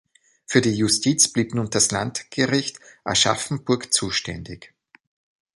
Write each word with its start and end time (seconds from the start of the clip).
Für 0.47 0.61
die 0.61 0.73
Justiz 0.75 1.27
blieb 1.31 1.53
nun 1.53 1.69
das 1.69 1.91
Landgericht 1.91 2.79
Aschaffenburg 3.03 3.93
zuständig. 3.93 4.73